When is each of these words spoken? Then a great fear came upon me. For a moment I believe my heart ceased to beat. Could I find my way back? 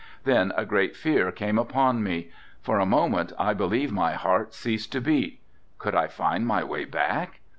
Then 0.23 0.51
a 0.57 0.65
great 0.65 0.95
fear 0.95 1.31
came 1.31 1.59
upon 1.59 2.01
me. 2.01 2.31
For 2.59 2.79
a 2.79 2.87
moment 2.87 3.33
I 3.37 3.53
believe 3.53 3.91
my 3.91 4.13
heart 4.13 4.51
ceased 4.55 4.91
to 4.93 4.99
beat. 4.99 5.39
Could 5.77 5.93
I 5.93 6.07
find 6.07 6.47
my 6.47 6.63
way 6.63 6.85
back? 6.85 7.41